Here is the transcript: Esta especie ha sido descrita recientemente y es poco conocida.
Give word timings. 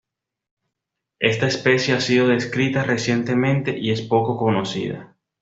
Esta 1.19 1.45
especie 1.45 1.93
ha 1.93 2.01
sido 2.01 2.27
descrita 2.29 2.81
recientemente 2.81 3.77
y 3.77 3.91
es 3.91 4.01
poco 4.01 4.35
conocida. 4.35 5.15